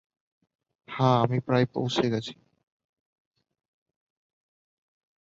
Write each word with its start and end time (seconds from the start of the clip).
হ্যাঁ, 0.87 1.17
আমি 1.23 1.37
প্রায় 1.39 1.65
পৌঁছে 1.73 2.05
গেছি। 2.13 2.33